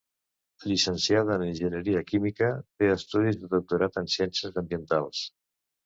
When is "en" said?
1.35-1.43, 4.05-4.13